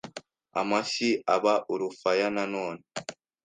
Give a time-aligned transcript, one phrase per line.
[0.61, 2.83] amashyi aba urufaya nanone